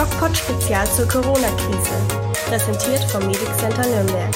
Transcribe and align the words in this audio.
DocPod 0.00 0.34
Spezial 0.34 0.86
zur 0.96 1.06
Corona-Krise. 1.06 1.92
Präsentiert 2.48 3.04
vom 3.10 3.20
Medic 3.26 3.54
Center 3.58 3.86
Nürnberg. 3.86 4.34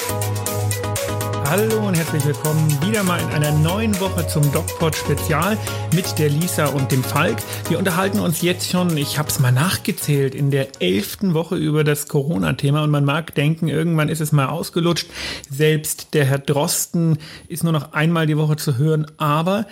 Hallo 1.46 1.88
und 1.88 1.94
herzlich 1.94 2.22
willkommen 2.26 2.70
wieder 2.82 3.02
mal 3.02 3.18
in 3.18 3.28
einer 3.28 3.50
neuen 3.50 3.98
Woche 3.98 4.26
zum 4.26 4.42
DocPod 4.52 4.94
Spezial 4.94 5.56
mit 5.94 6.18
der 6.18 6.28
Lisa 6.28 6.66
und 6.66 6.92
dem 6.92 7.02
Falk. 7.02 7.38
Wir 7.70 7.78
unterhalten 7.78 8.20
uns 8.20 8.42
jetzt 8.42 8.70
schon, 8.70 8.94
ich 8.98 9.18
habe 9.18 9.30
es 9.30 9.40
mal 9.40 9.52
nachgezählt, 9.52 10.34
in 10.34 10.50
der 10.50 10.82
elften 10.82 11.32
Woche 11.32 11.56
über 11.56 11.82
das 11.82 12.08
Corona-Thema 12.08 12.82
und 12.82 12.90
man 12.90 13.06
mag 13.06 13.34
denken, 13.34 13.68
irgendwann 13.68 14.10
ist 14.10 14.20
es 14.20 14.32
mal 14.32 14.48
ausgelutscht. 14.48 15.06
Selbst 15.48 16.12
der 16.12 16.26
Herr 16.26 16.40
Drosten 16.40 17.16
ist 17.48 17.64
nur 17.64 17.72
noch 17.72 17.94
einmal 17.94 18.26
die 18.26 18.36
Woche 18.36 18.56
zu 18.56 18.76
hören, 18.76 19.06
aber 19.16 19.66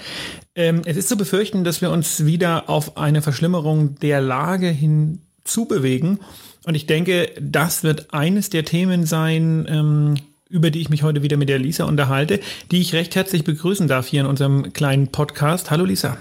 ähm, 0.54 0.80
es 0.86 0.96
ist 0.96 1.10
zu 1.10 1.18
befürchten, 1.18 1.64
dass 1.64 1.82
wir 1.82 1.90
uns 1.90 2.24
wieder 2.24 2.70
auf 2.70 2.96
eine 2.96 3.20
Verschlimmerung 3.20 3.96
der 3.96 4.22
Lage 4.22 4.68
hinzubewegen. 5.44 6.20
Und 6.64 6.74
ich 6.74 6.86
denke, 6.86 7.30
das 7.40 7.82
wird 7.82 8.12
eines 8.14 8.50
der 8.50 8.64
Themen 8.64 9.04
sein, 9.06 9.66
ähm, 9.68 10.14
über 10.48 10.70
die 10.70 10.80
ich 10.80 10.90
mich 10.90 11.02
heute 11.02 11.22
wieder 11.22 11.36
mit 11.36 11.48
der 11.48 11.58
Lisa 11.58 11.84
unterhalte, 11.84 12.40
die 12.70 12.80
ich 12.80 12.92
recht 12.94 13.16
herzlich 13.16 13.42
begrüßen 13.44 13.88
darf 13.88 14.06
hier 14.06 14.20
in 14.20 14.26
unserem 14.26 14.72
kleinen 14.72 15.08
Podcast. 15.08 15.70
Hallo 15.70 15.84
Lisa. 15.84 16.16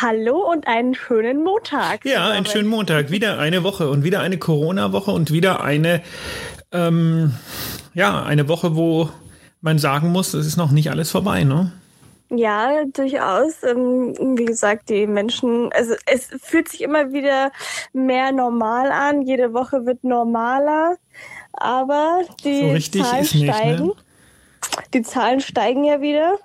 Hallo 0.00 0.50
und 0.50 0.66
einen 0.66 0.94
schönen 0.94 1.44
Montag. 1.44 2.04
Ja, 2.04 2.30
einen 2.30 2.46
schönen 2.46 2.68
Montag. 2.68 3.10
Wieder 3.10 3.38
eine 3.38 3.62
Woche 3.62 3.88
und 3.88 4.02
wieder 4.02 4.20
eine 4.20 4.38
Corona-Woche 4.38 5.10
und 5.10 5.30
wieder 5.30 5.62
eine, 5.62 6.02
ähm, 6.72 7.34
ja, 7.94 8.22
eine 8.22 8.48
Woche, 8.48 8.76
wo 8.76 9.10
man 9.60 9.78
sagen 9.78 10.10
muss, 10.10 10.34
es 10.34 10.46
ist 10.46 10.56
noch 10.56 10.70
nicht 10.70 10.90
alles 10.90 11.10
vorbei, 11.10 11.44
ne? 11.44 11.72
Ja, 12.30 12.84
durchaus. 12.84 13.62
Ähm, 13.62 14.14
wie 14.36 14.44
gesagt, 14.44 14.90
die 14.90 15.06
Menschen, 15.06 15.72
also 15.72 15.94
es 16.06 16.28
fühlt 16.42 16.68
sich 16.68 16.82
immer 16.82 17.12
wieder 17.12 17.52
mehr 17.92 18.32
normal 18.32 18.90
an. 18.90 19.22
Jede 19.22 19.54
Woche 19.54 19.86
wird 19.86 20.04
normaler, 20.04 20.96
aber 21.52 22.20
die 22.44 22.80
so 22.80 23.02
Zahlen 23.02 23.20
nicht, 23.20 23.34
ne? 23.34 23.52
steigen. 23.52 23.86
Ne? 23.86 23.92
Die 24.94 25.02
Zahlen 25.02 25.40
steigen 25.40 25.84
ja 25.84 26.00
wieder. 26.00 26.38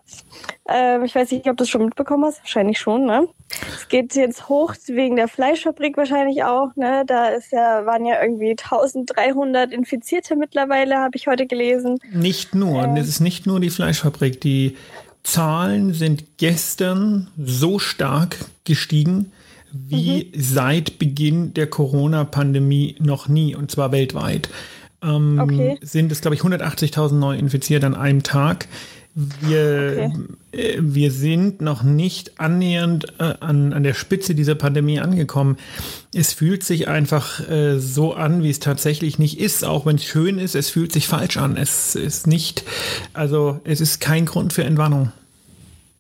Ähm, 0.67 1.03
ich 1.03 1.13
weiß 1.13 1.31
nicht, 1.31 1.47
ob 1.49 1.57
du 1.57 1.63
es 1.63 1.69
schon 1.69 1.85
mitbekommen 1.85 2.25
hast. 2.25 2.39
Wahrscheinlich 2.39 2.79
schon, 2.79 3.05
ne? 3.05 3.27
Es 3.75 3.89
geht 3.89 4.15
jetzt 4.15 4.49
hoch 4.49 4.73
wegen 4.87 5.15
der 5.15 5.27
Fleischfabrik 5.27 5.97
wahrscheinlich 5.97 6.43
auch, 6.43 6.75
ne? 6.75 7.03
Da 7.05 7.29
ist 7.29 7.51
ja, 7.51 7.85
waren 7.85 8.05
ja 8.05 8.21
irgendwie 8.21 8.51
1300 8.51 9.71
Infizierte 9.71 10.35
mittlerweile, 10.35 10.97
habe 10.97 11.15
ich 11.15 11.27
heute 11.27 11.45
gelesen. 11.45 11.99
Nicht 12.11 12.55
nur. 12.55 12.83
Ähm, 12.83 12.95
es 12.95 13.07
ist 13.07 13.19
nicht 13.19 13.45
nur 13.45 13.59
die 13.59 13.69
Fleischfabrik. 13.69 14.39
Die 14.41 14.77
Zahlen 15.23 15.93
sind 15.93 16.37
gestern 16.37 17.27
so 17.37 17.79
stark 17.79 18.37
gestiegen 18.65 19.31
wie 19.71 20.25
mhm. 20.25 20.39
seit 20.39 20.99
Beginn 20.99 21.53
der 21.53 21.67
Corona-Pandemie 21.67 22.95
noch 22.99 23.27
nie, 23.27 23.55
und 23.55 23.71
zwar 23.71 23.91
weltweit. 23.91 24.49
Ähm, 25.01 25.39
okay. 25.39 25.79
Sind 25.81 26.11
es, 26.11 26.21
glaube 26.21 26.35
ich, 26.35 26.41
180.000 26.41 27.13
neu 27.13 27.35
infiziert 27.35 27.83
an 27.83 27.95
einem 27.95 28.21
Tag. 28.21 28.67
Wir, 29.15 30.11
okay. 30.11 30.59
äh, 30.59 30.77
wir 30.79 31.11
sind 31.11 31.61
noch 31.61 31.83
nicht 31.83 32.39
annähernd 32.39 33.05
äh, 33.19 33.35
an, 33.41 33.71
an 33.71 33.83
der 33.83 33.93
Spitze 33.93 34.33
dieser 34.33 34.55
Pandemie 34.55 34.99
angekommen. 34.99 35.57
Es 36.15 36.33
fühlt 36.33 36.63
sich 36.63 36.87
einfach 36.87 37.47
äh, 37.47 37.79
so 37.79 38.13
an, 38.13 38.41
wie 38.41 38.49
es 38.49 38.59
tatsächlich 38.59 39.19
nicht 39.19 39.39
ist, 39.39 39.65
auch 39.65 39.85
wenn 39.85 39.97
es 39.97 40.03
schön 40.03 40.39
ist. 40.39 40.55
Es 40.55 40.71
fühlt 40.71 40.91
sich 40.91 41.07
falsch 41.07 41.37
an. 41.37 41.57
Es 41.57 41.93
ist 41.93 42.25
nicht, 42.25 42.63
also 43.13 43.61
es 43.65 43.81
ist 43.81 43.99
kein 43.99 44.25
Grund 44.25 44.51
für 44.51 44.63
Entwarnung. 44.63 45.11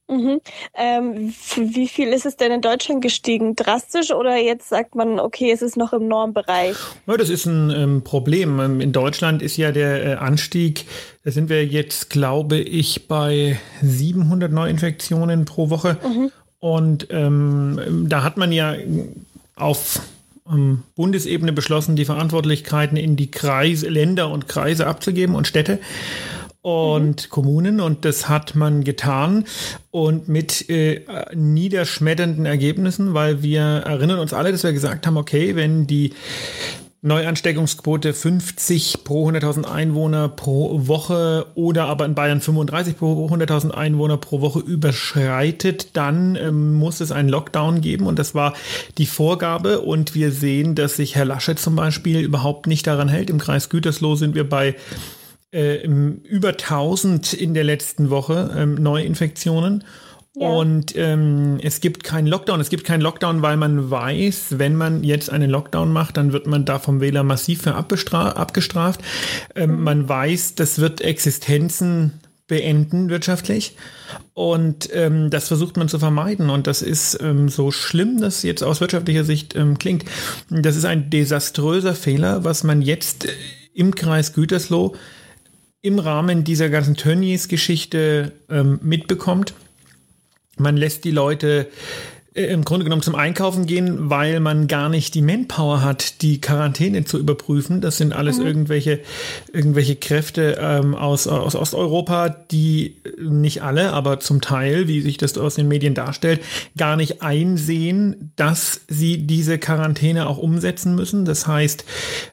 Mhm. 0.09 0.41
Ähm, 0.75 1.33
wie 1.55 1.87
viel 1.87 2.09
ist 2.09 2.25
es 2.25 2.35
denn 2.35 2.51
in 2.51 2.61
Deutschland 2.61 3.01
gestiegen? 3.01 3.55
Drastisch 3.55 4.11
oder 4.11 4.35
jetzt 4.37 4.69
sagt 4.69 4.95
man, 4.95 5.19
okay, 5.19 5.51
es 5.51 5.61
ist 5.61 5.77
noch 5.77 5.93
im 5.93 6.07
Normbereich? 6.07 6.75
Ja, 7.07 7.17
das 7.17 7.29
ist 7.29 7.45
ein 7.45 7.69
ähm, 7.71 8.03
Problem. 8.03 8.59
Ähm, 8.59 8.81
in 8.81 8.91
Deutschland 8.91 9.41
ist 9.41 9.57
ja 9.57 9.71
der 9.71 10.05
äh, 10.05 10.13
Anstieg, 10.15 10.85
da 11.23 11.31
sind 11.31 11.49
wir 11.49 11.65
jetzt, 11.65 12.09
glaube 12.09 12.57
ich, 12.57 13.07
bei 13.07 13.57
700 13.81 14.51
Neuinfektionen 14.51 15.45
pro 15.45 15.69
Woche. 15.69 15.97
Mhm. 16.03 16.31
Und 16.59 17.07
ähm, 17.09 18.05
da 18.09 18.23
hat 18.23 18.37
man 18.37 18.51
ja 18.51 18.75
auf 19.55 20.01
ähm, 20.49 20.83
Bundesebene 20.95 21.53
beschlossen, 21.53 21.95
die 21.95 22.05
Verantwortlichkeiten 22.05 22.97
in 22.97 23.15
die 23.15 23.31
Kreise, 23.31 23.87
Länder 23.89 24.29
und 24.29 24.47
Kreise 24.47 24.87
abzugeben 24.87 25.35
und 25.35 25.47
Städte 25.47 25.79
und 26.63 27.25
mhm. 27.25 27.29
Kommunen 27.29 27.79
und 27.81 28.05
das 28.05 28.29
hat 28.29 28.55
man 28.55 28.83
getan 28.83 29.43
und 29.91 30.29
mit 30.29 30.69
äh, 30.69 31.01
niederschmetternden 31.35 32.45
Ergebnissen, 32.45 33.13
weil 33.13 33.43
wir 33.43 33.61
erinnern 33.61 34.17
uns 34.19 34.33
alle, 34.33 34.51
dass 34.51 34.63
wir 34.63 34.71
gesagt 34.71 35.05
haben, 35.05 35.17
okay, 35.17 35.55
wenn 35.55 35.87
die 35.87 36.13
Neuansteckungsquote 37.01 38.13
50 38.13 39.03
pro 39.03 39.29
100.000 39.29 39.65
Einwohner 39.65 40.29
pro 40.29 40.87
Woche 40.87 41.47
oder 41.53 41.87
aber 41.87 42.05
in 42.05 42.15
Bayern 42.15 42.39
35 42.39 42.97
pro 42.97 43.27
100.000 43.27 43.71
Einwohner 43.71 44.15
pro 44.15 44.39
Woche 44.39 44.59
überschreitet, 44.59 45.97
dann 45.97 46.37
ähm, 46.37 46.75
muss 46.75 47.01
es 47.01 47.11
einen 47.11 47.27
Lockdown 47.27 47.81
geben 47.81 48.07
und 48.07 48.19
das 48.19 48.35
war 48.35 48.53
die 48.97 49.05
Vorgabe 49.05 49.81
und 49.81 50.15
wir 50.15 50.31
sehen, 50.31 50.75
dass 50.75 50.95
sich 50.95 51.15
Herr 51.15 51.25
Laschet 51.25 51.59
zum 51.59 51.75
Beispiel 51.75 52.21
überhaupt 52.21 52.67
nicht 52.67 52.87
daran 52.87 53.09
hält. 53.09 53.29
Im 53.29 53.39
Kreis 53.39 53.67
Gütersloh 53.67 54.15
sind 54.15 54.33
wir 54.33 54.47
bei 54.47 54.75
äh, 55.53 55.85
über 55.85 56.49
1000 56.49 57.33
in 57.33 57.53
der 57.53 57.63
letzten 57.63 58.09
Woche 58.09 58.53
ähm, 58.57 58.75
Neuinfektionen. 58.75 59.83
Ja. 60.35 60.49
Und 60.49 60.95
ähm, 60.95 61.59
es 61.61 61.79
gibt 61.79 62.03
keinen 62.03 62.25
Lockdown. 62.25 62.59
Es 62.59 62.69
gibt 62.69 62.85
keinen 62.85 63.01
Lockdown, 63.01 63.43
weil 63.43 63.55
man 63.55 63.91
weiß, 63.91 64.55
wenn 64.57 64.75
man 64.75 65.03
jetzt 65.03 65.29
einen 65.29 65.51
Lockdown 65.51 65.93
macht, 65.93 66.17
dann 66.17 66.33
wird 66.33 66.47
man 66.47 66.65
da 66.65 66.79
vom 66.79 67.01
Wähler 67.01 67.21
massiv 67.23 67.61
für 67.61 67.75
abgestraft. 67.75 69.01
Ähm, 69.55 69.77
mhm. 69.77 69.83
Man 69.83 70.09
weiß, 70.09 70.55
das 70.55 70.79
wird 70.79 71.01
Existenzen 71.01 72.19
beenden 72.47 73.09
wirtschaftlich. 73.09 73.77
Und 74.33 74.89
ähm, 74.93 75.29
das 75.29 75.47
versucht 75.47 75.77
man 75.77 75.87
zu 75.87 75.99
vermeiden. 75.99 76.49
Und 76.49 76.65
das 76.65 76.81
ist 76.81 77.19
ähm, 77.21 77.47
so 77.47 77.69
schlimm, 77.69 78.19
dass 78.19 78.41
jetzt 78.41 78.63
aus 78.63 78.81
wirtschaftlicher 78.81 79.23
Sicht 79.23 79.55
ähm, 79.55 79.77
klingt. 79.77 80.05
Das 80.49 80.75
ist 80.75 80.85
ein 80.85 81.11
desaströser 81.11 81.93
Fehler, 81.93 82.43
was 82.43 82.63
man 82.63 82.81
jetzt 82.81 83.27
im 83.75 83.93
Kreis 83.93 84.33
Gütersloh 84.33 84.95
im 85.83 85.99
Rahmen 85.99 86.45
dieser 86.45 86.69
ganzen 86.69 86.95
Tönnies-Geschichte 86.95 88.31
ähm, 88.49 88.79
mitbekommt. 88.81 89.53
Man 90.57 90.77
lässt 90.77 91.03
die 91.03 91.11
Leute 91.11 91.67
im 92.33 92.65
Grunde 92.65 92.83
genommen 92.83 93.03
zum 93.03 93.13
Einkaufen 93.13 93.67
gehen, 93.67 94.09
weil 94.09 94.39
man 94.39 94.67
gar 94.67 94.89
nicht 94.89 95.13
die 95.13 95.21
Manpower 95.21 95.83
hat, 95.83 96.21
die 96.23 96.41
Quarantäne 96.41 97.05
zu 97.05 97.19
überprüfen. 97.19 97.79
Das 97.79 97.97
sind 97.97 98.11
alles 98.11 98.39
mhm. 98.39 98.45
irgendwelche, 98.45 98.99
irgendwelche 99.51 99.95
Kräfte 99.95 100.57
ähm, 100.59 100.95
aus, 100.95 101.27
aus 101.27 101.55
Osteuropa, 101.55 102.29
die 102.29 102.95
nicht 103.19 103.61
alle, 103.61 103.93
aber 103.93 104.19
zum 104.19 104.41
Teil, 104.41 104.87
wie 104.87 105.01
sich 105.01 105.17
das 105.17 105.37
aus 105.37 105.55
den 105.55 105.67
Medien 105.67 105.93
darstellt, 105.93 106.41
gar 106.75 106.95
nicht 106.95 107.21
einsehen, 107.21 108.31
dass 108.35 108.81
sie 108.87 109.27
diese 109.27 109.59
Quarantäne 109.59 110.27
auch 110.27 110.39
umsetzen 110.39 110.95
müssen. 110.95 111.25
Das 111.25 111.45
heißt, 111.45 111.85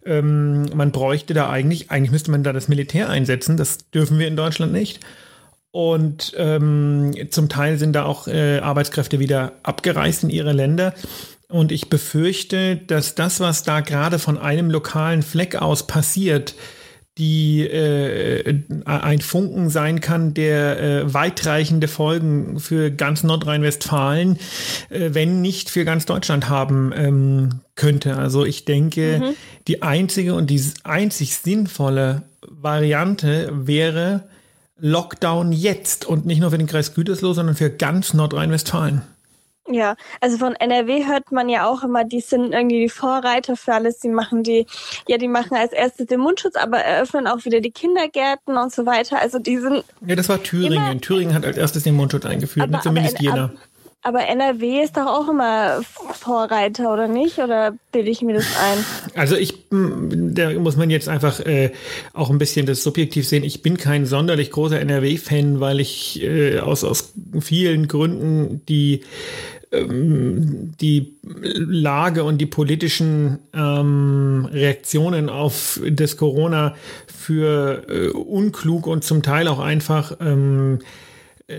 ähm, 0.06 0.64
man 0.74 0.92
bräuchte 0.92 1.34
da 1.34 1.50
eigentlich, 1.50 1.90
eigentlich 1.90 2.12
müsste 2.12 2.30
man 2.30 2.42
da 2.42 2.54
das 2.54 2.68
Militär 2.68 3.10
einsetzen. 3.10 3.58
Das 3.58 3.78
dürfen 3.90 4.18
wir 4.18 4.28
in 4.28 4.36
Deutschland 4.36 4.72
nicht. 4.72 5.00
Und 5.72 6.34
ähm, 6.36 7.14
zum 7.30 7.48
Teil 7.48 7.78
sind 7.78 7.92
da 7.92 8.04
auch 8.04 8.26
äh, 8.26 8.58
Arbeitskräfte 8.58 9.20
wieder 9.20 9.52
abgereist 9.62 10.24
in 10.24 10.30
ihre 10.30 10.52
Länder. 10.52 10.94
Und 11.48 11.72
ich 11.72 11.90
befürchte, 11.90 12.76
dass 12.76 13.14
das, 13.14 13.40
was 13.40 13.62
da 13.62 13.80
gerade 13.80 14.18
von 14.18 14.38
einem 14.38 14.70
lokalen 14.70 15.22
Fleck 15.22 15.56
aus 15.56 15.86
passiert, 15.86 16.54
die 17.18 17.60
äh, 17.62 18.54
ein 18.84 19.20
Funken 19.20 19.68
sein 19.68 20.00
kann, 20.00 20.32
der 20.32 20.80
äh, 20.80 21.14
weitreichende 21.14 21.86
Folgen 21.86 22.58
für 22.60 22.90
ganz 22.90 23.24
Nordrhein-Westfalen, 23.24 24.38
äh, 24.88 25.10
wenn 25.12 25.42
nicht 25.42 25.70
für 25.70 25.84
ganz 25.84 26.06
Deutschland 26.06 26.48
haben 26.48 26.92
ähm, 26.96 27.60
könnte. 27.74 28.16
Also 28.16 28.44
ich 28.44 28.64
denke, 28.64 29.20
mhm. 29.20 29.36
die 29.66 29.82
einzige 29.82 30.34
und 30.34 30.50
die 30.50 30.62
einzig 30.84 31.36
sinnvolle 31.36 32.22
Variante 32.48 33.50
wäre, 33.52 34.24
Lockdown 34.80 35.52
jetzt 35.52 36.06
und 36.06 36.26
nicht 36.26 36.40
nur 36.40 36.50
für 36.50 36.58
den 36.58 36.66
Kreis 36.66 36.94
Gütersloh, 36.94 37.32
sondern 37.32 37.56
für 37.56 37.70
ganz 37.70 38.14
Nordrhein-Westfalen. 38.14 39.02
Ja, 39.72 39.94
also 40.20 40.38
von 40.38 40.54
NRW 40.54 41.06
hört 41.06 41.30
man 41.32 41.48
ja 41.48 41.66
auch 41.68 41.84
immer, 41.84 42.04
die 42.04 42.20
sind 42.20 42.52
irgendwie 42.52 42.80
die 42.80 42.88
Vorreiter 42.88 43.56
für 43.56 43.74
alles. 43.74 44.00
Die 44.00 44.08
machen 44.08 44.42
die, 44.42 44.66
ja, 45.06 45.16
die 45.16 45.28
machen 45.28 45.56
als 45.56 45.72
erstes 45.72 46.06
den 46.06 46.20
Mundschutz, 46.20 46.56
aber 46.56 46.78
eröffnen 46.78 47.26
auch 47.26 47.44
wieder 47.44 47.60
die 47.60 47.70
Kindergärten 47.70 48.56
und 48.56 48.72
so 48.72 48.86
weiter. 48.86 49.20
Also 49.20 49.38
die 49.38 49.58
sind. 49.58 49.84
Ja, 50.04 50.16
das 50.16 50.28
war 50.28 50.42
Thüringen. 50.42 51.00
Thüringen 51.00 51.34
hat 51.34 51.44
als 51.44 51.56
erstes 51.56 51.84
den 51.84 51.94
Mundschutz 51.94 52.26
eingeführt, 52.26 52.68
aber, 52.68 52.80
zumindest 52.80 53.16
aber, 53.16 53.24
Jena. 53.24 53.50
Aber 54.02 54.26
NRW 54.26 54.82
ist 54.82 54.96
doch 54.96 55.06
auch 55.06 55.28
immer 55.28 55.82
Vorreiter, 55.82 56.90
oder 56.92 57.06
nicht? 57.06 57.38
Oder 57.38 57.74
bilde 57.92 58.10
ich 58.10 58.22
mir 58.22 58.34
das 58.34 58.46
ein? 58.56 58.84
Also 59.14 59.36
ich, 59.36 59.54
da 59.70 60.58
muss 60.58 60.76
man 60.76 60.88
jetzt 60.88 61.08
einfach 61.08 61.40
äh, 61.40 61.72
auch 62.14 62.30
ein 62.30 62.38
bisschen 62.38 62.64
das 62.64 62.82
subjektiv 62.82 63.28
sehen. 63.28 63.44
Ich 63.44 63.60
bin 63.60 63.76
kein 63.76 64.06
sonderlich 64.06 64.50
großer 64.52 64.80
NRW-Fan, 64.80 65.60
weil 65.60 65.80
ich 65.80 66.22
äh, 66.22 66.60
aus, 66.60 66.82
aus 66.82 67.12
vielen 67.40 67.88
Gründen 67.88 68.62
die 68.66 69.02
ähm, 69.72 70.72
die 70.80 71.14
Lage 71.22 72.24
und 72.24 72.38
die 72.38 72.46
politischen 72.46 73.38
ähm, 73.54 74.48
Reaktionen 74.50 75.28
auf 75.28 75.80
das 75.88 76.16
Corona 76.16 76.74
für 77.06 77.84
äh, 77.88 78.08
unklug 78.08 78.86
und 78.86 79.04
zum 79.04 79.22
Teil 79.22 79.46
auch 79.46 79.60
einfach 79.60 80.16
ähm, 80.20 80.80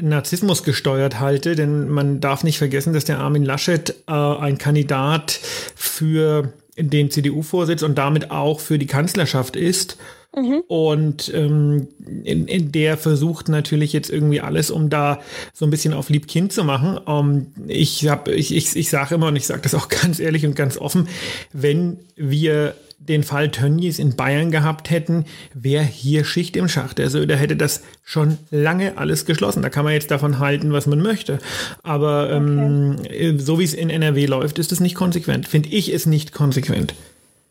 Narzissmus 0.01 0.63
gesteuert 0.63 1.19
halte, 1.19 1.55
denn 1.55 1.89
man 1.89 2.19
darf 2.19 2.43
nicht 2.43 2.57
vergessen, 2.57 2.93
dass 2.93 3.05
der 3.05 3.19
Armin 3.19 3.43
Laschet 3.43 3.95
äh, 4.07 4.11
ein 4.13 4.57
Kandidat 4.57 5.39
für 5.75 6.53
den 6.77 7.11
CDU-Vorsitz 7.11 7.83
und 7.83 7.97
damit 7.97 8.31
auch 8.31 8.59
für 8.59 8.79
die 8.79 8.87
Kanzlerschaft 8.87 9.55
ist. 9.55 9.97
Mhm. 10.35 10.63
Und 10.67 11.31
ähm, 11.33 11.89
in, 12.23 12.47
in 12.47 12.71
der 12.71 12.97
versucht 12.97 13.49
natürlich 13.49 13.91
jetzt 13.91 14.09
irgendwie 14.09 14.39
alles, 14.39 14.71
um 14.71 14.89
da 14.89 15.19
so 15.53 15.65
ein 15.65 15.71
bisschen 15.71 15.93
auf 15.93 16.09
Liebkind 16.09 16.53
zu 16.53 16.63
machen. 16.63 16.97
Um, 16.97 17.31
ähm, 17.31 17.47
ich 17.67 18.07
habe, 18.07 18.33
ich, 18.33 18.55
ich, 18.55 18.75
ich 18.75 18.89
sage 18.89 19.15
immer 19.15 19.27
und 19.27 19.35
ich 19.35 19.45
sage 19.45 19.61
das 19.61 19.75
auch 19.75 19.89
ganz 19.89 20.19
ehrlich 20.19 20.45
und 20.45 20.55
ganz 20.55 20.77
offen, 20.77 21.09
wenn 21.51 21.99
wir 22.15 22.75
den 23.07 23.23
Fall 23.23 23.49
Tönnies 23.49 23.99
in 23.99 24.15
Bayern 24.15 24.51
gehabt 24.51 24.89
hätten, 24.89 25.25
wäre 25.53 25.83
hier 25.83 26.23
Schicht 26.23 26.55
im 26.55 26.67
Schacht. 26.67 26.97
Der 26.97 27.09
Söder 27.09 27.35
hätte 27.35 27.55
das 27.55 27.81
schon 28.03 28.37
lange 28.51 28.97
alles 28.97 29.25
geschlossen. 29.25 29.61
Da 29.61 29.69
kann 29.69 29.83
man 29.83 29.93
jetzt 29.93 30.11
davon 30.11 30.39
halten, 30.39 30.71
was 30.71 30.85
man 30.85 31.01
möchte. 31.01 31.39
Aber 31.83 32.29
ähm, 32.31 32.97
okay. 32.99 33.37
so 33.37 33.59
wie 33.59 33.63
es 33.63 33.73
in 33.73 33.89
NRW 33.89 34.25
läuft, 34.27 34.59
ist 34.59 34.71
es 34.71 34.79
nicht 34.79 34.95
konsequent. 34.95 35.47
Finde 35.47 35.69
ich 35.69 35.93
es 35.93 36.05
nicht 36.05 36.31
konsequent. 36.31 36.93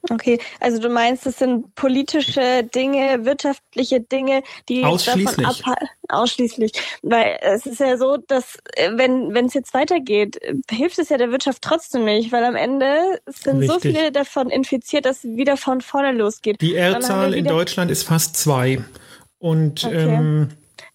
Okay, 0.09 0.39
also 0.61 0.81
du 0.81 0.89
meinst, 0.89 1.27
es 1.27 1.39
sind 1.39 1.75
politische 1.75 2.65
Dinge, 2.65 3.25
wirtschaftliche 3.25 4.01
Dinge, 4.01 4.43
die 4.69 4.85
ausschließlich. 4.85 5.27
davon 5.27 5.45
abhalten. 5.45 5.89
Ausschließlich. 6.09 6.73
Weil 7.03 7.39
es 7.43 7.67
ist 7.67 7.81
ja 7.81 7.97
so, 7.99 8.17
dass 8.17 8.59
äh, 8.77 8.91
wenn 8.95 9.35
wenn 9.35 9.47
es 9.47 9.55
jetzt 9.55 9.75
weitergeht, 9.75 10.41
hilft 10.71 10.99
es 10.99 11.11
ja 11.11 11.19
der 11.19 11.31
Wirtschaft 11.31 11.63
trotzdem 11.63 12.05
nicht, 12.05 12.33
weil 12.33 12.45
am 12.45 12.57
Ende 12.57 13.21
sind 13.27 13.59
Richtig. 13.59 13.71
so 13.71 13.81
viele 13.81 14.11
davon 14.11 14.49
infiziert, 14.49 15.05
dass 15.05 15.25
es 15.25 15.37
wieder 15.37 15.57
von 15.57 15.81
vorne 15.83 16.13
losgeht. 16.13 16.61
Die 16.61 16.75
R-Zahl 16.75 17.35
in 17.35 17.45
Deutschland 17.45 17.91
ist 17.91 18.05
fast 18.05 18.37
zwei. 18.37 18.83
Und 19.39 19.85
okay. 19.85 19.97
ähm, 19.97 20.49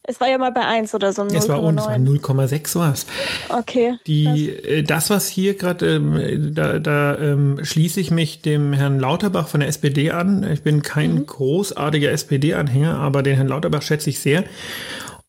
es 0.07 0.19
war 0.19 0.29
ja 0.29 0.37
mal 0.37 0.51
bei 0.51 0.65
1 0.65 0.93
oder 0.93 1.13
so. 1.13 1.23
0, 1.23 1.35
es 1.35 1.49
war 1.49 1.61
uns, 1.61 1.81
0,6 1.81 2.75
war 2.75 2.93
es. 2.93 3.05
Okay. 3.49 3.97
Die, 4.05 4.49
äh, 4.49 4.83
das, 4.83 5.09
was 5.09 5.27
hier 5.27 5.55
gerade, 5.55 5.95
ähm, 5.95 6.53
da, 6.53 6.79
da 6.79 7.17
ähm, 7.17 7.59
schließe 7.63 7.99
ich 7.99 8.11
mich 8.11 8.41
dem 8.41 8.73
Herrn 8.73 8.99
Lauterbach 8.99 9.47
von 9.47 9.59
der 9.59 9.69
SPD 9.69 10.11
an. 10.11 10.49
Ich 10.51 10.61
bin 10.61 10.81
kein 10.81 11.15
mhm. 11.15 11.25
großartiger 11.25 12.11
SPD-Anhänger, 12.11 12.97
aber 12.97 13.23
den 13.23 13.35
Herrn 13.35 13.47
Lauterbach 13.47 13.81
schätze 13.81 14.09
ich 14.09 14.19
sehr. 14.19 14.43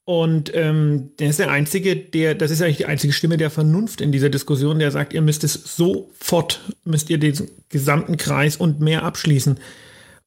Und 0.05 0.55
ähm, 0.55 1.11
der 1.19 1.31
ist 1.31 1.41
der 1.41 1.51
Einzige, 1.51 1.97
der, 1.97 2.37
das 2.37 2.53
ist 2.53 2.63
eigentlich 2.63 2.77
die 2.77 2.87
einzige 2.87 3.13
Stimme 3.13 3.39
der 3.39 3.51
Vernunft 3.51 4.01
in 4.01 4.13
dieser 4.13 4.29
Diskussion, 4.29 4.79
der 4.79 4.93
sagt, 4.93 5.13
ihr 5.13 5.21
müsst 5.21 5.43
es 5.43 5.55
sofort, 5.55 6.61
müsst 6.85 7.11
ihr 7.11 7.19
den 7.19 7.35
gesamten 7.71 8.17
Kreis 8.17 8.57
und 8.57 8.79
mehr 8.81 9.03
abschließen. 9.03 9.59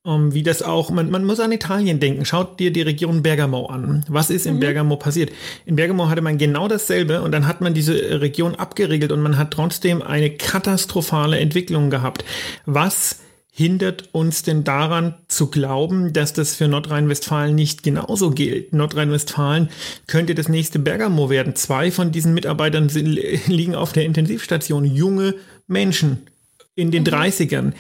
Um, 0.10 0.26
ähm, 0.26 0.34
wie 0.34 0.44
das 0.44 0.64
auch, 0.64 0.90
man, 0.90 1.12
man 1.12 1.24
muss 1.24 1.40
an 1.40 1.52
Italien 1.52 2.00
denken. 2.00 2.26
Schaut 2.26 2.60
dir 2.60 2.72
die 2.72 2.82
Region 2.82 3.22
Bergamo 3.22 3.68
an. 3.68 4.04
Was 4.08 4.32
ist 4.32 4.48
in 4.48 4.56
mhm. 4.56 4.60
Bergamo 4.60 4.96
passiert? 4.96 5.32
In 5.66 5.76
Bergamo 5.76 6.10
hatte 6.10 6.22
man 6.22 6.40
genau 6.40 6.68
dasselbe 6.68 7.22
und 7.22 7.32
dann 7.32 7.48
hat 7.48 7.62
man 7.62 7.76
diese 7.76 7.94
Region 8.20 8.56
abgeriegelt 8.56 9.12
und 9.12 9.22
man 9.22 9.38
hat 9.38 9.52
trotzdem 9.52 10.02
eine 10.02 10.32
katastrophale 10.32 11.38
Entwicklung 11.40 11.92
gehabt. 11.92 12.26
Was 12.66 13.20
hindert 13.52 14.10
uns 14.14 14.42
denn 14.42 14.64
daran 14.64 15.16
zu 15.28 15.52
glauben, 15.52 16.12
dass 16.14 16.34
das 16.34 16.56
für 16.56 16.68
Nordrhein-Westfalen 16.68 17.54
nicht 17.54 17.84
genauso 17.84 18.32
gilt? 18.32 18.74
Nordrhein-Westfalen 18.74 19.70
könnte 20.08 20.34
das 20.34 20.50
nächste 20.50 20.80
Bergamo 20.80 21.30
werden. 21.30 21.56
Zwei 21.56 21.92
von 21.92 22.12
diesen 22.12 22.34
Mitarbeitern 22.34 22.90
sind, 22.90 23.20
liegen 23.48 23.76
auf 23.76 23.94
der 23.94 24.06
Intensivstation. 24.06 24.86
Junge 24.86 25.36
Menschen 25.68 26.26
in 26.74 26.90
den 26.90 27.04
mhm. 27.04 27.10
30ern. 27.10 27.74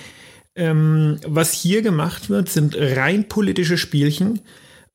Ähm, 0.55 1.19
was 1.25 1.53
hier 1.53 1.81
gemacht 1.81 2.29
wird, 2.29 2.49
sind 2.49 2.75
rein 2.77 3.27
politische 3.27 3.77
Spielchen 3.77 4.41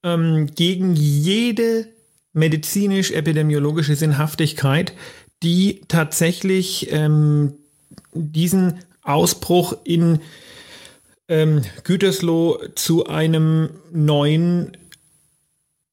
ähm, 0.03 0.47
gegen 0.55 0.95
jede 0.95 1.87
medizinisch-epidemiologische 2.33 3.97
Sinnhaftigkeit, 3.97 4.93
die 5.43 5.83
tatsächlich 5.89 6.89
ähm, 6.91 7.55
diesen 8.13 8.81
Ausbruch 9.03 9.77
in 9.85 10.21
ähm, 11.29 11.63
Gütersloh 11.85 12.59
zu 12.75 13.07
einem 13.07 13.71
neuen 13.93 14.77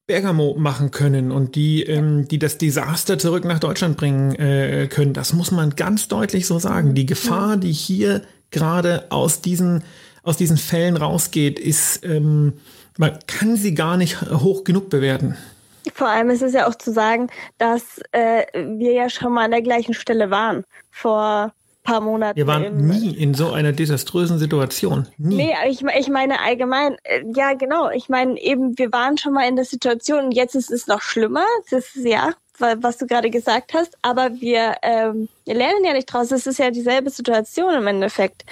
Bergamo 0.06 0.56
machen 0.58 0.90
können 0.90 1.30
und 1.30 1.54
die, 1.54 1.84
ähm, 1.84 2.26
die 2.28 2.38
das 2.38 2.58
Desaster 2.58 3.18
zurück 3.18 3.44
nach 3.44 3.60
Deutschland 3.60 3.96
bringen 3.96 4.34
äh, 4.34 4.88
können. 4.90 5.14
Das 5.14 5.32
muss 5.32 5.52
man 5.52 5.76
ganz 5.76 6.08
deutlich 6.08 6.46
so 6.46 6.58
sagen. 6.58 6.94
Die 6.94 7.06
Gefahr, 7.06 7.56
die 7.56 7.72
hier 7.72 8.22
gerade 8.52 9.06
aus 9.10 9.40
diesen, 9.40 9.84
aus 10.22 10.36
diesen 10.36 10.56
Fällen 10.56 10.96
rausgeht, 10.96 11.58
ist, 11.58 12.04
ähm, 12.04 12.54
man 12.98 13.18
kann 13.26 13.56
sie 13.56 13.74
gar 13.74 13.96
nicht 13.96 14.20
hoch 14.22 14.64
genug 14.64 14.90
bewerten. 14.90 15.36
Vor 15.94 16.08
allem 16.08 16.30
ist 16.30 16.42
es 16.42 16.52
ja 16.52 16.68
auch 16.68 16.76
zu 16.76 16.92
sagen, 16.92 17.28
dass 17.58 17.82
äh, 18.12 18.44
wir 18.54 18.92
ja 18.92 19.10
schon 19.10 19.32
mal 19.32 19.46
an 19.46 19.50
der 19.50 19.62
gleichen 19.62 19.94
Stelle 19.94 20.30
waren 20.30 20.64
vor 20.90 21.52
paar 21.82 22.00
Monaten. 22.00 22.36
Wir 22.36 22.46
waren 22.46 22.86
nie 22.86 23.10
in 23.10 23.34
so 23.34 23.50
einer 23.50 23.72
desaströsen 23.72 24.38
Situation. 24.38 25.08
Nie. 25.18 25.36
Nee, 25.36 25.54
ich, 25.68 25.82
ich 25.82 26.08
meine 26.08 26.40
allgemein, 26.40 26.96
äh, 27.02 27.24
ja 27.34 27.54
genau, 27.54 27.90
ich 27.90 28.08
meine 28.08 28.40
eben, 28.40 28.78
wir 28.78 28.92
waren 28.92 29.18
schon 29.18 29.32
mal 29.32 29.48
in 29.48 29.56
der 29.56 29.64
Situation 29.64 30.26
und 30.26 30.32
jetzt 30.32 30.54
ist 30.54 30.70
es 30.70 30.86
noch 30.86 31.00
schlimmer. 31.00 31.44
Das 31.70 31.96
ist 31.96 32.06
ja, 32.06 32.32
was 32.58 32.98
du 32.98 33.06
gerade 33.06 33.30
gesagt 33.30 33.74
hast, 33.74 33.96
aber 34.02 34.40
wir, 34.40 34.76
ähm, 34.82 35.28
wir 35.44 35.54
lernen 35.54 35.84
ja 35.84 35.92
nicht 35.92 36.06
draus. 36.12 36.30
Es 36.30 36.46
ist 36.46 36.58
ja 36.58 36.70
dieselbe 36.70 37.10
Situation 37.10 37.74
im 37.74 37.86
Endeffekt. 37.86 38.44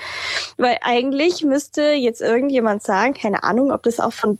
Weil 0.56 0.78
eigentlich 0.82 1.44
müsste 1.44 1.92
jetzt 1.92 2.20
irgendjemand 2.20 2.82
sagen, 2.82 3.14
keine 3.14 3.42
Ahnung, 3.42 3.72
ob 3.72 3.82
das 3.82 4.00
auch 4.00 4.12
von, 4.12 4.38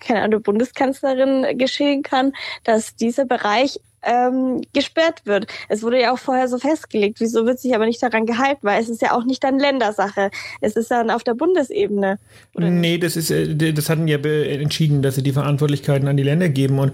keine 0.00 0.22
Ahnung, 0.22 0.42
Bundeskanzlerin 0.42 1.58
geschehen 1.58 2.02
kann, 2.02 2.32
dass 2.64 2.96
dieser 2.96 3.24
Bereich 3.24 3.80
ähm, 4.08 4.62
gesperrt 4.72 5.22
wird. 5.24 5.46
Es 5.68 5.82
wurde 5.82 6.00
ja 6.00 6.12
auch 6.12 6.18
vorher 6.18 6.48
so 6.48 6.58
festgelegt. 6.58 7.20
Wieso 7.20 7.46
wird 7.46 7.60
sich 7.60 7.74
aber 7.74 7.86
nicht 7.86 8.02
daran 8.02 8.26
gehalten? 8.26 8.60
Weil 8.62 8.80
es 8.80 8.88
ist 8.88 9.02
ja 9.02 9.12
auch 9.12 9.24
nicht 9.24 9.44
dann 9.44 9.58
Ländersache. 9.58 10.30
Es 10.60 10.76
ist 10.76 10.90
dann 10.90 11.10
auf 11.10 11.24
der 11.24 11.34
Bundesebene. 11.34 12.18
Oder 12.54 12.70
nee, 12.70 12.98
das 12.98 13.16
ist, 13.16 13.30
äh, 13.30 13.72
das 13.72 13.90
hatten 13.90 14.08
ja 14.08 14.18
entschieden, 14.18 15.02
dass 15.02 15.16
sie 15.16 15.22
die 15.22 15.32
Verantwortlichkeiten 15.32 16.08
an 16.08 16.16
die 16.16 16.22
Länder 16.22 16.48
geben. 16.48 16.78
Und 16.78 16.92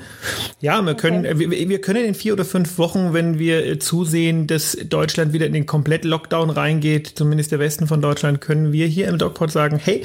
ja, 0.61 0.81
wir 0.83 0.95
können, 0.95 1.27
okay. 1.27 1.39
wir, 1.39 1.69
wir 1.69 1.81
können 1.81 2.05
in 2.05 2.15
vier 2.15 2.33
oder 2.33 2.45
fünf 2.45 2.79
Wochen, 2.79 3.13
wenn 3.13 3.39
wir 3.39 3.65
äh, 3.65 3.79
zusehen, 3.79 4.47
dass 4.47 4.77
Deutschland 4.89 5.33
wieder 5.33 5.47
in 5.47 5.53
den 5.53 5.67
kompletten 5.67 6.11
Lockdown 6.11 6.51
reingeht, 6.51 7.13
zumindest 7.15 7.53
der 7.53 7.59
Westen 7.59 7.87
von 7.87 8.03
Deutschland, 8.03 8.41
können 8.41 8.73
wir 8.73 8.87
hier 8.87 9.09
im 9.09 9.19
DocPod 9.19 9.51
sagen, 9.51 9.79
hey, 9.83 10.05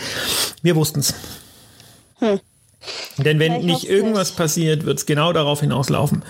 wir 0.62 0.75
wussten's. 0.75 1.13
Hm. 2.20 2.39
Denn 3.17 3.39
wenn 3.39 3.65
nicht 3.65 3.89
irgendwas 3.89 4.29
nicht. 4.29 4.38
passiert, 4.38 4.86
wird 4.86 5.00
es 5.00 5.05
genau 5.05 5.33
darauf 5.33 5.59
hinauslaufen. 5.59 6.24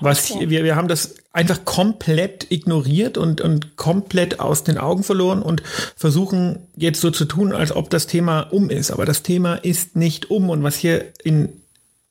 Was 0.00 0.30
okay. 0.30 0.50
wir, 0.50 0.64
wir 0.64 0.76
haben 0.76 0.88
das 0.88 1.14
einfach 1.32 1.64
komplett 1.64 2.50
ignoriert 2.50 3.16
und, 3.16 3.40
und 3.40 3.76
komplett 3.76 4.40
aus 4.40 4.64
den 4.64 4.78
Augen 4.78 5.04
verloren 5.04 5.42
und 5.42 5.62
versuchen 5.96 6.58
jetzt 6.76 7.00
so 7.00 7.10
zu 7.10 7.24
tun, 7.24 7.52
als 7.52 7.74
ob 7.74 7.90
das 7.90 8.06
Thema 8.06 8.40
um 8.40 8.70
ist. 8.70 8.90
Aber 8.90 9.04
das 9.04 9.22
Thema 9.22 9.54
ist 9.54 9.96
nicht 9.96 10.30
um. 10.30 10.50
Und 10.50 10.62
was 10.62 10.76
hier 10.76 11.04
in 11.22 11.48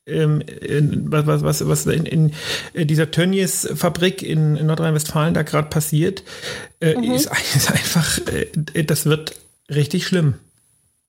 ähm, 0.07 0.41
in, 0.41 1.11
was, 1.11 1.43
was, 1.43 1.67
was 1.67 1.85
in, 1.85 2.31
in 2.73 2.87
dieser 2.87 3.11
Tönnies-Fabrik 3.11 4.23
in, 4.23 4.55
in 4.55 4.65
Nordrhein-Westfalen 4.65 5.33
da 5.33 5.43
gerade 5.43 5.69
passiert, 5.69 6.23
äh, 6.79 6.95
mhm. 6.95 7.13
ist, 7.13 7.29
ist, 7.55 7.71
einfach, 7.71 8.19
äh, 8.27 8.83
das 8.83 9.05
wird 9.05 9.35
richtig 9.69 10.07
schlimm. 10.07 10.35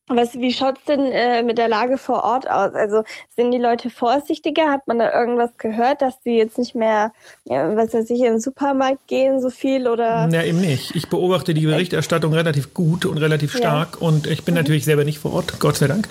Was, 0.08 0.34
wie 0.34 0.52
schaut 0.52 0.78
es 0.78 0.84
denn 0.84 1.00
äh, 1.06 1.42
mit 1.42 1.58
der 1.58 1.68
Lage 1.68 1.96
vor 1.96 2.24
Ort 2.24 2.50
aus? 2.50 2.74
Also 2.74 3.04
sind 3.36 3.52
die 3.52 3.58
Leute 3.58 3.88
vorsichtiger? 3.88 4.68
Hat 4.70 4.86
man 4.88 4.98
da 4.98 5.12
irgendwas 5.12 5.50
gehört, 5.58 6.02
dass 6.02 6.20
die 6.22 6.36
jetzt 6.36 6.58
nicht 6.58 6.74
mehr, 6.74 7.12
ja, 7.44 7.76
was 7.76 7.94
weiß 7.94 8.10
ich, 8.10 8.18
in 8.18 8.24
den 8.24 8.40
Supermarkt 8.40 9.06
gehen 9.06 9.40
so 9.40 9.48
viel 9.48 9.86
oder? 9.88 10.28
Ja, 10.30 10.42
eben 10.42 10.60
nicht. 10.60 10.96
Ich 10.96 11.08
beobachte 11.08 11.54
die 11.54 11.66
Berichterstattung 11.66 12.32
relativ 12.34 12.74
gut 12.74 13.06
und 13.06 13.18
relativ 13.18 13.56
stark 13.56 13.98
ja. 14.00 14.06
und 14.06 14.26
ich 14.26 14.44
bin 14.44 14.54
mhm. 14.54 14.60
natürlich 14.60 14.84
selber 14.84 15.04
nicht 15.04 15.20
vor 15.20 15.32
Ort, 15.34 15.60
Gott 15.60 15.76
sei 15.76 15.86
Dank. 15.86 16.08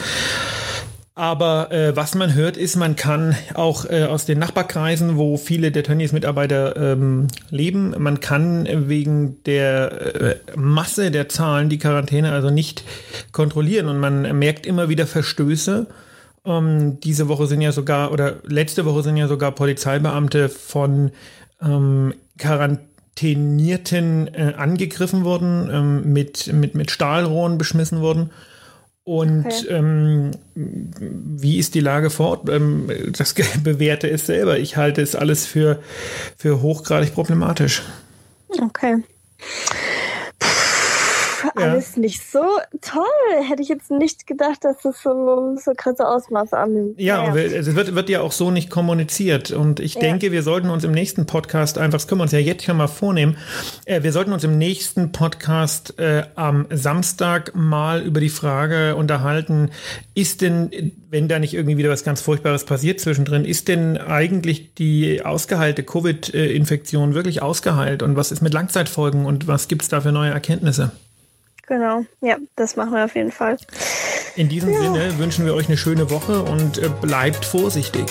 Aber 1.22 1.72
äh, 1.72 1.96
was 1.96 2.16
man 2.16 2.34
hört, 2.34 2.58
ist, 2.58 2.76
man 2.78 2.96
kann 2.96 3.36
auch 3.54 3.86
äh, 3.86 4.06
aus 4.06 4.26
den 4.26 4.40
Nachbarkreisen, 4.40 5.18
wo 5.18 5.38
viele 5.38 5.72
der 5.72 5.84
Tönnies-Mitarbeiter 5.84 6.76
ähm, 6.76 7.28
leben, 7.52 7.94
man 8.00 8.22
kann 8.22 8.68
wegen 8.90 9.38
der 9.44 10.16
äh, 10.16 10.36
Masse 10.56 11.12
der 11.12 11.30
Zahlen 11.30 11.70
die 11.70 11.78
Quarantäne 11.78 12.32
also 12.32 12.50
nicht 12.50 12.84
kontrollieren 13.34 13.88
und 13.88 14.00
man 14.00 14.40
merkt 14.40 14.66
immer 14.66 14.90
wieder 14.90 15.06
Verstöße. 15.06 15.86
Ähm, 16.44 17.00
diese 17.02 17.28
Woche 17.28 17.46
sind 17.46 17.62
ja 17.62 17.72
sogar, 17.72 18.12
oder 18.12 18.38
letzte 18.44 18.86
Woche 18.86 19.04
sind 19.04 19.16
ja 19.16 19.28
sogar 19.28 19.52
Polizeibeamte 19.52 20.50
von 20.50 21.12
ähm, 21.62 22.16
Quarantänierten 22.40 24.34
äh, 24.34 24.54
angegriffen 24.58 25.24
worden, 25.24 25.70
ähm, 25.72 26.14
mit, 26.14 26.52
mit, 26.52 26.74
mit 26.74 26.90
Stahlrohren 26.90 27.60
beschmissen 27.60 28.02
worden. 28.02 28.32
Und 29.04 29.46
okay. 29.46 29.68
ähm, 29.70 30.32
wie 30.54 31.58
ist 31.58 31.74
die 31.74 31.80
Lage 31.80 32.10
vor 32.10 32.30
Ort? 32.30 32.50
Ähm, 32.50 32.88
das 33.18 33.34
bewerte 33.64 34.10
es 34.10 34.28
selber. 34.28 34.60
Ich 34.60 34.78
halte 34.78 35.02
es 35.02 35.16
alles 35.16 35.46
für, 35.46 35.82
für 36.38 36.62
hochgradig 36.62 37.14
problematisch. 37.14 37.84
Okay 38.62 39.04
alles 41.56 41.98
nicht 41.98 42.22
so 42.30 42.44
toll. 42.82 43.04
Hätte 43.48 43.62
ich 43.62 43.70
jetzt 43.70 43.92
nicht 43.92 44.28
gedacht, 44.28 44.64
dass 44.64 44.78
das 44.84 45.02
so, 45.02 45.56
so 45.58 45.72
krasse 45.76 46.08
Ausmaße 46.08 46.58
annimmt. 46.58 47.00
Ja, 47.00 47.30
naja. 47.30 47.44
es 47.44 47.76
wird, 47.76 47.96
wird 47.96 48.10
ja 48.10 48.22
auch 48.22 48.32
so 48.32 48.52
nicht 48.52 48.70
kommuniziert. 48.70 49.52
Und 49.52 49.80
ich 49.80 49.96
ja. 49.96 50.02
denke, 50.02 50.32
wir 50.32 50.44
sollten 50.44 50.70
uns 50.70 50.84
im 50.84 50.92
nächsten 50.92 51.26
Podcast 51.26 51.78
einfach, 51.78 51.98
das 51.98 52.08
können 52.08 52.20
wir 52.20 52.24
uns 52.24 52.32
ja 52.32 52.40
jetzt 52.40 52.66
schon 52.66 52.78
mal 52.78 52.88
vornehmen, 52.88 53.38
äh, 53.86 54.04
wir 54.04 54.12
sollten 54.12 54.34
uns 54.34 54.44
im 54.44 54.58
nächsten 54.58 55.12
Podcast 55.12 56.00
äh, 56.00 56.24
am 56.36 56.68
Samstag 56.70 57.54
mal 57.56 58.02
über 58.02 58.20
die 58.20 58.30
Frage 58.30 58.96
unterhalten, 58.96 59.70
ist 60.14 60.42
denn, 60.42 60.92
wenn 61.10 61.28
da 61.28 61.40
nicht 61.40 61.54
irgendwie 61.54 61.78
wieder 61.78 61.90
was 61.90 62.04
ganz 62.04 62.22
Furchtbares 62.22 62.66
passiert 62.66 63.00
zwischendrin, 63.00 63.46
ist 63.46 63.68
denn 63.68 63.98
eigentlich 63.98 64.74
die 64.76 65.24
ausgeheilte 65.24 65.84
Covid-Infektion 65.84 67.14
wirklich 67.14 67.42
ausgeheilt? 67.42 68.04
Und 68.04 68.16
was 68.16 68.32
ist 68.32 68.42
mit 68.42 68.54
Langzeitfolgen 68.54 69.26
und 69.26 69.48
was 69.48 69.68
gibt 69.68 69.84
es 69.84 69.90
da 69.90 70.02
für 70.02 70.12
neue 70.12 70.32
Erkenntnisse? 70.32 70.92
Genau, 71.72 72.04
ja, 72.20 72.36
das 72.58 72.76
machen 72.76 72.92
wir 72.92 73.06
auf 73.06 73.16
jeden 73.16 73.32
Fall. 73.32 73.56
In 74.36 74.50
diesem 74.50 74.74
ja. 74.74 74.82
Sinne 74.82 75.18
wünschen 75.20 75.46
wir 75.46 75.56
euch 75.56 75.70
eine 75.70 75.78
schöne 75.78 76.10
Woche 76.10 76.42
und 76.42 76.80
äh, 76.80 76.90
bleibt 77.00 77.46
vorsichtig. 77.46 78.08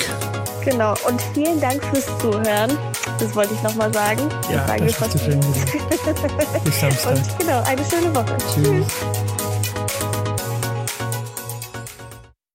Genau, 0.64 0.94
und 1.06 1.20
vielen 1.34 1.60
Dank 1.60 1.84
fürs 1.84 2.06
Zuhören. 2.20 2.70
Das 3.18 3.34
wollte 3.34 3.52
ich 3.52 3.62
nochmal 3.62 3.92
sagen. 3.92 4.22
Ja, 4.50 4.64
das, 4.78 4.98
das 4.98 5.14
ist 5.14 5.24
schön. 5.26 5.40
Bis 6.64 6.80
Samstag. 6.80 7.16
Und 7.16 7.38
genau, 7.38 7.62
eine 7.64 7.84
schöne 7.84 8.14
Woche. 8.14 8.34
Tschüss. 8.54 8.86
Tschüss. 8.86 9.29